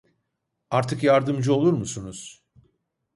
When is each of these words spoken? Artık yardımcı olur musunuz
Artık 0.69 1.03
yardımcı 1.03 1.53
olur 1.53 1.73
musunuz 1.73 2.43